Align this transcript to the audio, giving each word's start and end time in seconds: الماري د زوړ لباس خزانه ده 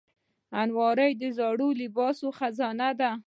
الماري 0.61 1.11
د 1.21 1.23
زوړ 1.37 1.59
لباس 1.81 2.17
خزانه 2.37 2.89
ده 2.99 3.11